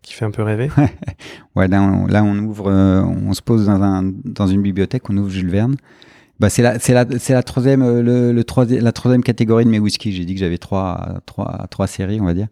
[0.03, 0.69] qui fait un peu rêver?
[1.57, 5.77] Là on, ouvre, on se pose dans une bibliothèque, on ouvre Jules Verne.
[6.43, 9.71] Bah, c'est la, c'est la, c'est la troisième, le, le troisième, la troisième catégorie de
[9.71, 10.11] mes whiskies.
[10.11, 12.49] J'ai dit que j'avais trois, trois, trois séries, on va dire.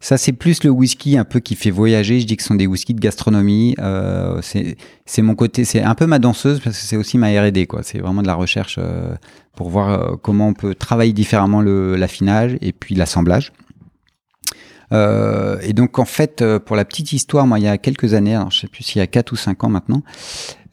[0.00, 2.18] Ça, c'est plus le whisky un peu qui fait voyager.
[2.18, 3.76] Je dis que ce sont des whiskies de gastronomie.
[3.78, 7.66] Euh, c'est mon côté, c'est un peu ma danseuse parce que c'est aussi ma R&D.
[7.66, 7.84] quoi.
[7.84, 9.14] C'est vraiment de la recherche euh,
[9.54, 13.52] pour voir euh, comment on peut travailler différemment l'affinage et puis l'assemblage.
[14.92, 18.14] Euh, et donc en fait, euh, pour la petite histoire, moi il y a quelques
[18.14, 20.02] années, alors je sais plus s'il y a 4 ou 5 ans maintenant,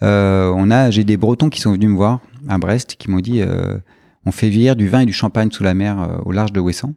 [0.03, 3.19] euh, on a, j'ai des Bretons qui sont venus me voir à Brest, qui m'ont
[3.19, 3.41] dit,
[4.25, 6.93] on fait vieillir du vin et du champagne sous la mer au large de Ouessant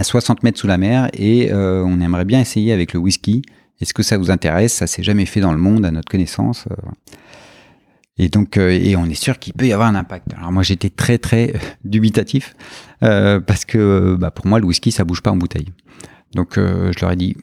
[0.00, 3.42] à 60 mètres sous la mer et euh, on aimerait bien essayer avec le whisky.
[3.80, 4.72] Est-ce que ça vous intéresse?
[4.72, 6.66] Ça s'est jamais fait dans le monde à notre connaissance.
[6.70, 6.74] Euh.
[8.16, 10.32] Et donc, euh, et on est sûr qu'il peut y avoir un impact.
[10.36, 11.52] Alors moi, j'étais très très
[11.84, 12.56] dubitatif
[13.00, 15.68] parce que bah, pour moi, le whisky, ça bouge pas en bouteille.
[16.34, 17.36] Donc, je leur ai dit,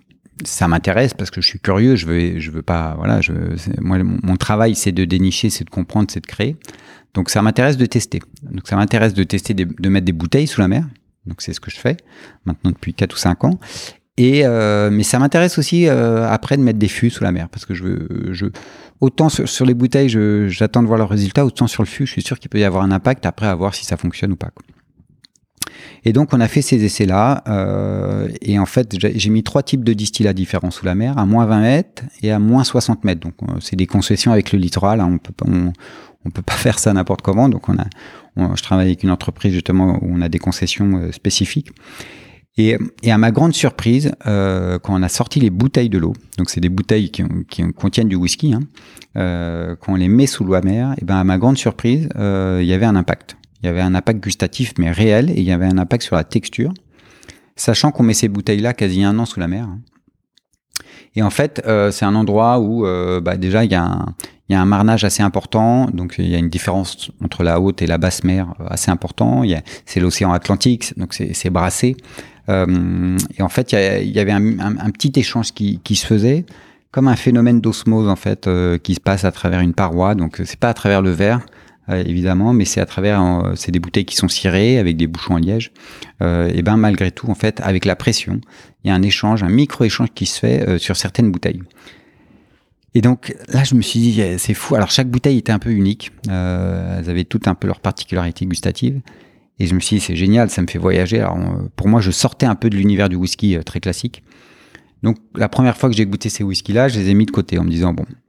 [0.45, 1.95] ça m'intéresse parce que je suis curieux.
[1.95, 3.21] Je veux, je veux pas, voilà.
[3.21, 3.33] Je,
[3.81, 6.55] moi, mon, travail, c'est de dénicher, c'est de comprendre, c'est de créer.
[7.17, 8.21] Donc, ça m'intéresse de tester.
[8.43, 10.85] Donc, ça m'intéresse de tester, de mettre des bouteilles sous la mer.
[11.27, 11.97] Donc c'est ce que je fais
[12.45, 13.59] maintenant depuis 4 ou 5 ans.
[14.19, 17.49] Et euh, mais ça m'intéresse aussi euh, après de mettre des fûts sous la mer
[17.49, 18.47] parce que je veux, je
[18.99, 20.09] autant sur, les bouteilles
[20.49, 22.63] j'attends de voir leurs résultats, autant sur le fût je suis sûr qu'il peut y
[22.63, 24.49] avoir un impact après à voir si ça fonctionne ou pas.
[26.03, 29.61] Et donc on a fait ces essais là euh, et en fait j'ai mis trois
[29.61, 33.03] types de distillats différents sous la mer, à moins 20 mètres et à moins 60
[33.03, 33.21] mètres.
[33.21, 35.73] Donc c'est des concessions avec le littoral, hein, on peut on,
[36.27, 37.49] on peut pas faire ça n'importe comment.
[37.49, 41.11] Donc on a, je travaille avec une entreprise justement où on a des concessions euh,
[41.11, 41.71] spécifiques.
[42.59, 42.75] Et,
[43.07, 46.59] à ma grande surprise, euh, quand on a sorti les bouteilles de l'eau, donc c'est
[46.59, 47.23] des bouteilles qui,
[47.75, 48.61] contiennent du whisky, hein,
[49.15, 52.65] euh, quand on les met sous l'eau mer, et ben à ma grande surprise, il
[52.65, 53.37] y avait un impact.
[53.61, 56.15] Il y avait un impact gustatif mais réel, et il y avait un impact sur
[56.15, 56.73] la texture,
[57.55, 59.65] sachant qu'on met ces bouteilles-là quasi un an sous la mer.
[59.65, 59.79] Hein.
[61.17, 64.05] Et en fait, euh, c'est un endroit où euh, bah, déjà il y, a
[64.51, 67.97] un, marnage assez important, donc il y a une différence entre la haute et la
[67.97, 69.41] basse mer euh, assez important.
[69.87, 71.97] C'est l'océan Atlantique, donc c'est brassé.
[72.47, 76.45] Et en fait, il y, avait un, petit échange qui, se faisait,
[76.91, 78.47] comme un phénomène d'osmose en fait,
[78.83, 80.13] qui se passe à travers une paroi.
[80.13, 81.41] Donc c'est pas à travers le verre,
[81.89, 85.35] évidemment, mais c'est à travers, euh, c'est des bouteilles qui sont cirées avec des bouchons
[85.35, 85.71] en liège.
[86.21, 88.41] Euh, et ben malgré tout, en fait, avec la pression,
[88.83, 91.61] il y a un échange, un micro-échange qui se fait sur certaines bouteilles.
[92.93, 94.75] Et donc là, je me suis dit, eh, c'est fou.
[94.75, 96.11] Alors chaque bouteille était un peu unique.
[96.29, 99.01] Euh, elles avaient toutes un peu leur particularité gustative.
[99.59, 101.19] Et je me suis dit, c'est génial, ça me fait voyager.
[101.19, 101.37] Alors
[101.75, 104.23] pour moi, je sortais un peu de l'univers du whisky très classique.
[105.03, 107.59] Donc la première fois que j'ai goûté ces whiskies-là, je les ai mis de côté
[107.59, 108.26] en me disant, bon, euh,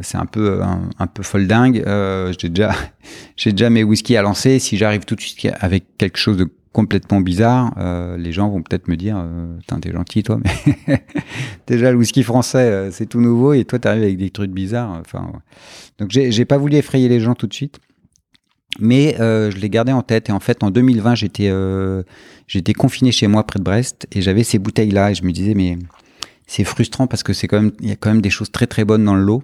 [0.00, 1.82] c'est un peu un, peu folle dingue.
[1.86, 2.74] Euh, j'ai déjà
[3.36, 4.58] j'ai déjà mes whisky à lancer.
[4.58, 8.62] Si j'arrive tout de suite avec quelque chose de complètement bizarre, euh, les gens vont
[8.62, 10.98] peut-être me dire euh, t'es gentil toi, mais
[11.66, 15.00] déjà le whisky français c'est tout nouveau et toi t'arrives avec des trucs bizarres.
[15.00, 15.32] Enfin,
[15.98, 17.78] donc j'ai pas voulu effrayer les gens tout de suite,
[18.78, 20.28] mais je l'ai gardé en tête.
[20.28, 21.50] Et en fait, en 2020, j'étais
[22.46, 25.32] j'étais confiné chez moi près de Brest et j'avais ces bouteilles là et je me
[25.32, 25.78] disais mais
[26.46, 28.66] c'est frustrant parce que c'est quand même, il y a quand même des choses très
[28.66, 29.42] très bonnes dans le lot.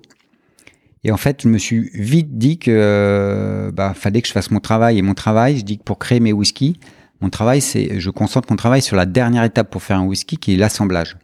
[1.04, 4.50] Et en fait, je me suis vite dit que euh, bah, fallait que je fasse
[4.52, 4.98] mon travail.
[4.98, 6.78] Et mon travail, je dis que pour créer mes whiskies,
[7.20, 10.36] mon travail, c'est, je concentre mon travail sur la dernière étape pour faire un whisky,
[10.36, 11.16] qui est l'assemblage.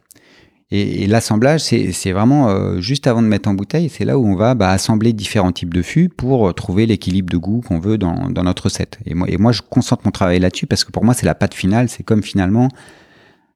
[0.71, 4.35] Et, l'assemblage, c'est vraiment euh, juste avant de mettre en bouteille, c'est là où on
[4.35, 8.29] va bah, assembler différents types de fûts pour trouver l'équilibre de goût qu'on veut dans,
[8.29, 8.99] dans, notre recette.
[9.07, 11.33] Et moi, et moi, je concentre mon travail là-dessus parce que pour moi, c'est la
[11.33, 11.89] pâte finale.
[11.89, 12.69] C'est comme finalement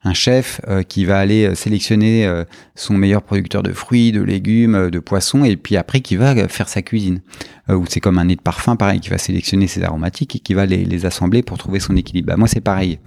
[0.04, 2.30] un chef euh, qui va aller euh, sélectionner
[2.76, 6.70] son meilleur producteur de fruits, de légumes, de poissons, et puis après qui va faire
[6.70, 7.22] sa cuisine.
[7.70, 10.54] ou c'est comme un nez de parfum, pareil, qui va sélectionner ses aromatiques et qui
[10.54, 12.28] va les, les assembler pour trouver son équilibre.
[12.28, 13.00] Bah, moi, c'est pareil.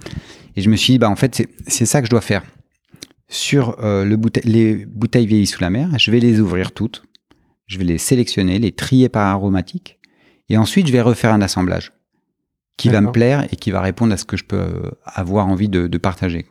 [0.55, 2.43] Et je me suis dit, bah, en fait, c'est ça que je dois faire
[3.29, 5.89] sur euh, le les bouteilles vieillies sous la mer.
[5.97, 7.03] Je vais les ouvrir toutes.
[7.67, 9.99] Je vais les sélectionner, les trier par aromatique.
[10.49, 11.91] Et ensuite, je vais refaire un assemblage
[12.77, 15.47] qui va me plaire et qui va répondre à ce que je peux euh, avoir
[15.47, 16.45] envie de, de partager.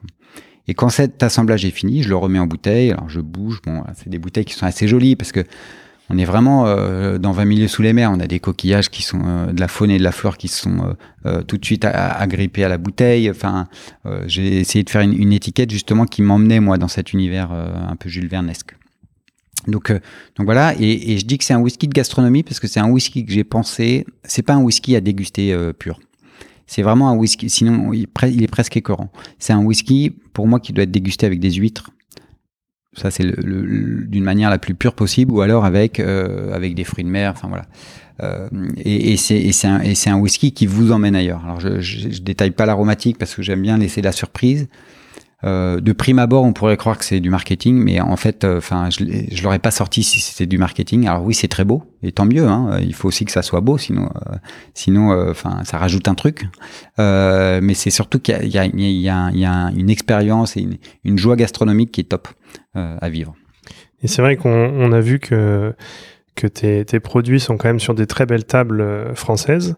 [0.68, 2.90] Et quand cet assemblage est fini, je le remets en bouteille.
[2.90, 3.60] Alors je bouge.
[3.64, 5.44] Bon, c'est des bouteilles qui sont assez jolies parce que
[6.08, 8.10] on est vraiment euh, dans 20 milieux sous les mers.
[8.12, 10.48] On a des coquillages qui sont euh, de la faune et de la flore qui
[10.48, 13.28] sont euh, tout de suite agrippés à la bouteille.
[13.30, 13.66] Enfin,
[14.26, 17.96] j'ai essayé de faire une, une, étiquette justement qui m'emmenait moi dans cet univers un
[17.96, 18.76] peu Jules Vernesque.
[19.66, 20.74] Donc, donc voilà.
[20.78, 23.26] Et, et, je dis que c'est un whisky de gastronomie parce que c'est un whisky
[23.26, 24.06] que j'ai pensé.
[24.22, 25.98] C'est pas un whisky à déguster pur.
[26.66, 27.48] C'est vraiment un whisky.
[27.48, 28.08] Sinon, il,
[28.42, 29.10] est presque écœurant.
[29.38, 31.90] C'est un whisky pour moi qui doit être dégusté avec des huîtres
[32.96, 37.04] ça, c'est d'une manière la plus pure possible, ou alors avec euh, avec des fruits
[37.04, 37.32] de mer.
[37.36, 37.66] Enfin voilà.
[38.22, 38.48] Euh,
[38.78, 41.44] et, et c'est un, un whisky qui vous emmène ailleurs.
[41.44, 44.68] Alors je, je détaille pas l'aromatique parce que j'aime bien laisser la surprise.
[45.46, 48.58] Euh, de prime abord, on pourrait croire que c'est du marketing, mais en fait, euh,
[48.58, 51.06] enfin, je, je l'aurais pas sorti si c'était du marketing.
[51.06, 52.46] Alors oui, c'est très beau, et tant mieux.
[52.46, 54.36] Hein, il faut aussi que ça soit beau, sinon, euh,
[54.74, 56.46] sinon, enfin, ça rajoute un truc.
[56.98, 60.66] mais c'est surtout qu'il y, a, une expérience et
[61.04, 62.28] une, joie gastronomique qui est top
[62.74, 63.34] à vivre.
[64.02, 65.74] Et c'est vrai qu'on a vu que
[66.34, 69.76] que tes, produits sont quand même sur des très belles tables françaises.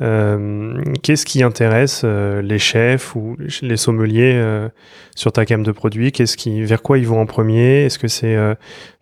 [0.00, 4.68] Euh, qu'est-ce qui intéresse euh, les chefs ou les sommeliers euh,
[5.14, 6.12] sur ta gamme de produits?
[6.12, 7.84] Qu'est-ce qui, vers quoi ils vont en premier?
[7.84, 8.56] Est-ce que c'est vers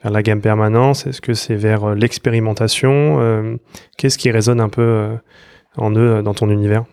[0.05, 3.59] la gamme permanence Est-ce que c'est vers l'expérimentation?
[3.97, 5.11] Qu'est-ce qui résonne un peu
[5.77, 6.85] en eux dans ton univers?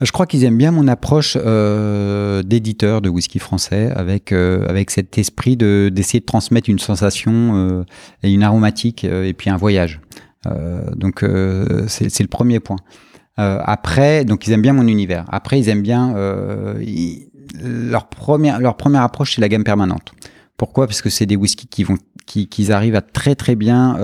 [0.00, 5.56] Je crois qu'ils aiment bien mon approche d'éditeur de whisky français, avec avec cet esprit
[5.56, 7.84] de d'essayer de transmettre une sensation
[8.22, 10.00] et une aromatique et puis un voyage.
[10.46, 12.78] Euh, donc euh, c'est le premier point.
[13.38, 15.24] Euh, après, donc ils aiment bien mon univers.
[15.28, 16.14] Après, ils aiment bien
[17.62, 20.12] leur première leur première approche, c'est la gamme permanente.
[20.56, 20.86] Pourquoi?
[20.86, 23.96] Parce que c'est des whiskies qui vont qui, arrivent à très très bien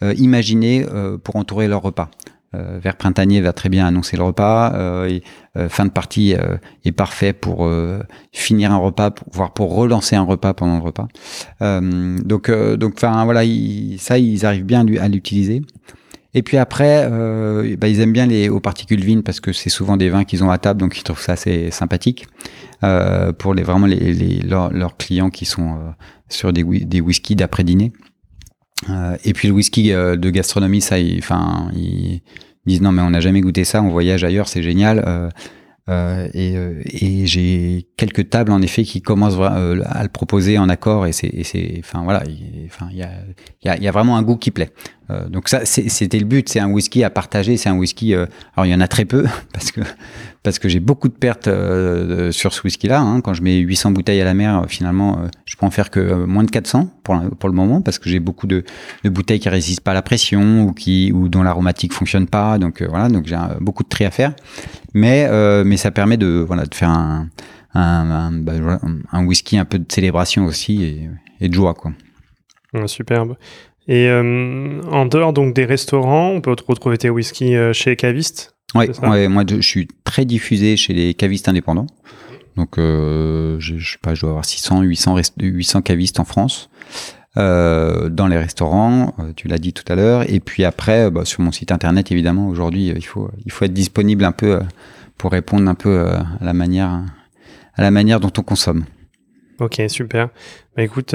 [0.00, 0.86] imaginer
[1.22, 2.10] pour entourer leur repas.
[2.54, 4.72] Euh, vers printanier va très bien annoncer le repas.
[4.74, 5.22] Euh, et,
[5.68, 6.36] fin de partie
[6.84, 7.68] est parfait pour
[8.30, 11.08] finir un repas, voire pour relancer un repas pendant le repas.
[11.60, 13.40] donc, donc, enfin voilà,
[13.98, 15.62] ça ils arrivent bien à l'utiliser.
[16.34, 17.08] Et puis après,
[17.76, 20.44] bah, ils aiment bien les aux particules vines parce que c'est souvent des vins qu'ils
[20.44, 22.28] ont à table, donc ils trouvent ça assez sympathique
[23.38, 25.76] pour les vraiment leurs, clients qui sont
[26.28, 27.02] sur des, des
[27.34, 27.90] d'après dîner.
[28.90, 32.22] Euh, et puis le whisky euh, de gastronomie, ça, enfin, ils,
[32.66, 35.02] disent non mais on n'a jamais goûté ça, on voyage ailleurs, c'est génial.
[35.88, 41.06] Euh, et, et j'ai quelques tables en effet qui commencent à le proposer en accord
[41.06, 41.32] et c'est,
[41.78, 42.22] enfin voilà,
[42.66, 43.10] enfin il y a,
[43.64, 44.70] y, a, y a vraiment un goût qui plaît.
[45.30, 48.12] donc ça, c'était le but, c'est un whisky à partager, c'est un whisky.
[48.12, 48.28] alors
[48.64, 49.24] il y en a très peu
[49.54, 49.80] parce que
[50.48, 53.02] parce que j'ai beaucoup de pertes euh, sur ce whisky-là.
[53.02, 53.20] Hein.
[53.20, 55.90] Quand je mets 800 bouteilles à la mer, euh, finalement, euh, je peux en faire
[55.90, 58.64] que moins de 400 pour, le moment, parce que j'ai beaucoup de,
[59.04, 60.72] bouteilles qui résistent pas à la pression
[61.12, 62.56] ou dont l'aromatique fonctionne pas.
[62.56, 64.32] Donc voilà, donc j'ai beaucoup de tri à faire.
[64.94, 65.26] Mais
[65.76, 67.26] ça permet de faire
[67.74, 68.78] bah,
[69.12, 71.10] un, whisky un peu de célébration aussi et,
[71.42, 71.92] et de joie quoi.
[72.86, 73.36] superbe.
[73.86, 79.28] Et en dehors donc des restaurants, on peut retrouver tes whiskies chez les cavistes Ouais,
[79.28, 81.86] moi je suis très diffusé chez les cavistes indépendants.
[82.58, 86.68] Donc euh, je, je sais pas, je dois avoir 600, 800, 800 cavistes en France.
[87.36, 91.24] Euh, dans les restaurants, euh, tu l'as dit tout à l'heure, et puis après bah,
[91.24, 94.58] sur mon site internet évidemment aujourd'hui il faut il faut être disponible un peu
[95.18, 97.02] pour répondre un peu à la manière
[97.74, 98.84] à la manière dont on consomme.
[99.60, 100.30] Ok super.
[100.76, 101.14] Bah écoute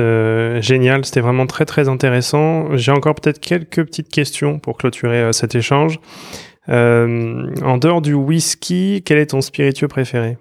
[0.60, 2.78] génial, c'était vraiment très très intéressant.
[2.78, 6.00] J'ai encore peut-être quelques petites questions pour clôturer cet échange.
[6.70, 10.38] Euh, en dehors du whisky, quel est ton spiritueux préféré?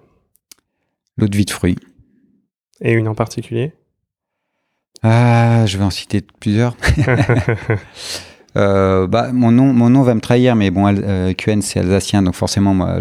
[1.16, 1.78] L'eau de vie de fruits.
[2.80, 3.72] Et une en particulier?
[5.02, 6.76] Ah, je vais en citer plusieurs.
[8.56, 12.22] euh, bah, mon, nom, mon nom va me trahir, mais bon, euh, QN c'est alsacien,
[12.22, 13.00] donc forcément, moi,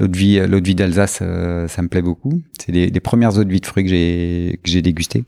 [0.00, 2.40] L'eau de vie, l'eau de vie d'Alsace, euh, ça me plaît beaucoup.
[2.58, 5.24] C'est les, les, premières eaux de vie de fruits que j'ai que j'ai dégustées.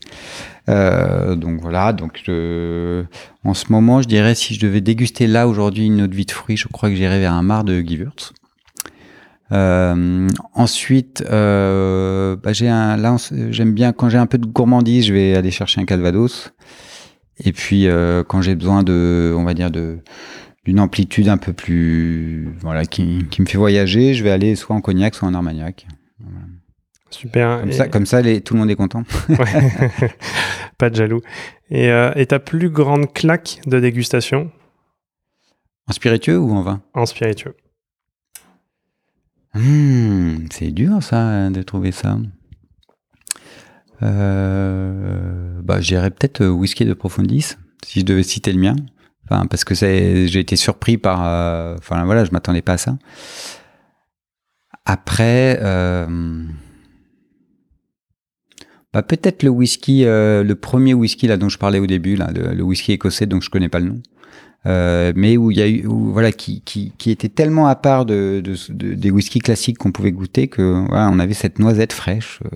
[0.69, 1.93] Euh, donc voilà.
[1.93, 6.15] Donc en ce moment, je dirais si je devais déguster là aujourd'hui une eau de
[6.15, 8.33] vie de fruits, je crois que j'irais vers un mar de Gewürz.
[9.51, 13.15] Euh, ensuite, euh, bah, j'ai un, là,
[13.49, 16.53] j'aime bien quand j'ai un peu de gourmandise, je vais aller chercher un Calvados.
[17.43, 19.99] Et puis, euh, quand j'ai besoin de, on va dire de
[20.65, 24.73] d'une amplitude un peu plus, voilà, qui, qui, me fait voyager, je vais aller soit
[24.73, 25.85] en cognac, soit en armagnac.
[27.13, 27.59] Super.
[27.61, 29.03] Comme ça, comme ça les, tout le monde est content.
[30.77, 31.21] Pas de jaloux.
[31.69, 34.51] Et, euh, et ta plus grande claque de dégustation?
[35.87, 36.81] En spiritueux ou en vin?
[36.93, 37.55] En spiritueux.
[39.53, 42.17] Hmm, c'est dur ça de trouver ça.
[44.01, 48.75] Euh, bah, j'irais peut-être euh, whisky de Profondis si je devais citer le mien.
[49.25, 51.23] Enfin, parce que j'ai été surpris par.
[51.23, 52.97] Euh, enfin voilà, je m'attendais pas à ça.
[54.85, 55.59] Après,
[58.93, 62.29] bah, peut-être le whisky, euh, le premier whisky là dont je parlais au début, là,
[62.31, 64.01] le, whisky écossais, donc je connais pas le nom.
[64.65, 67.75] Euh, mais où il y a eu, où, voilà, qui, qui, qui, était tellement à
[67.75, 71.59] part de, de, de des whiskies classiques qu'on pouvait goûter que voilà, on avait cette
[71.59, 72.39] noisette fraîche.
[72.45, 72.49] Euh.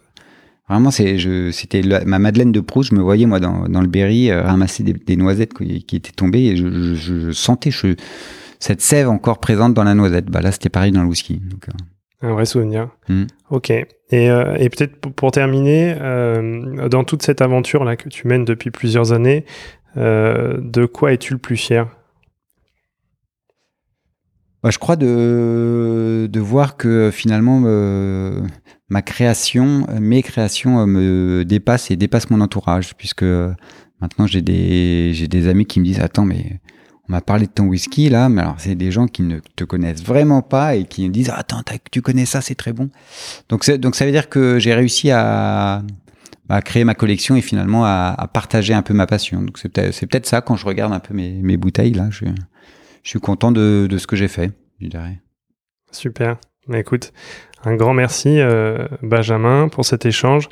[0.70, 2.92] Vraiment, c'est, je, c'était ma Madeleine de Proust.
[2.92, 6.12] Je me voyais moi dans, dans le Berry euh, ramasser des, des, noisettes qui, étaient
[6.12, 7.72] tombées et je, je, je sentais
[8.60, 10.26] cette sève encore présente dans la noisette.
[10.26, 11.38] Bah là, c'était pareil dans le whisky.
[11.38, 11.68] Donc,
[12.22, 12.90] un vrai souvenir.
[13.10, 13.26] Mm.
[13.50, 13.70] Ok.
[13.70, 18.46] Et, euh, et peut-être pour terminer, euh, dans toute cette aventure là que tu mènes
[18.46, 19.46] depuis plusieurs années,
[19.98, 21.88] euh, de quoi es-tu le plus fier?
[24.64, 27.60] Bah, Je crois de, de voir que finalement
[28.90, 33.26] ma création, mes créations me dépassent et dépassent mon entourage, puisque
[34.02, 36.62] maintenant j'ai des, j'ai des amis qui me disent Attends, mais
[37.10, 39.64] on m'a parlé de ton whisky là, mais alors c'est des gens qui ne te
[39.64, 42.90] connaissent vraiment pas et qui me disent attends tu connais ça c'est très bon.
[43.50, 45.84] Donc donc ça veut dire que j'ai réussi à,
[46.64, 49.42] créer ma collection et finalement à, partager un peu ma passion.
[49.42, 52.26] Donc c'est peut-être, ça quand je regarde un peu mes, mes bouteilles là, je,
[53.04, 55.22] suis content de, de ce que j'ai fait, je dirais.
[55.92, 56.38] Super.
[56.68, 57.14] Mais écoute,
[57.64, 60.50] un grand merci euh, Benjamin pour cet échange.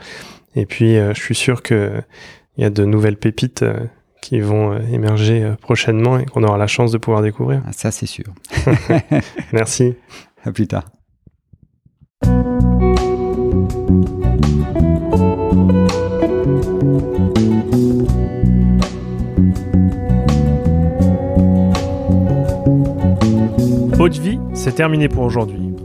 [0.56, 2.02] Et puis euh, je suis sûr que
[2.58, 3.78] il y a de nouvelles pépites euh,
[4.26, 7.62] qui vont euh, émerger euh, prochainement et qu'on aura la chance de pouvoir découvrir.
[7.68, 8.26] Ah, ça c'est sûr.
[9.54, 9.94] merci.
[10.44, 10.86] À plus tard.
[24.00, 25.75] Haute vie, c'est terminé pour aujourd'hui.